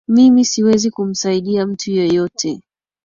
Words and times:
Mimi 0.07 0.45
siwezi 0.45 0.91
kumsaidia 0.91 1.65
mtu 1.67 1.91
yeyote 1.91 2.61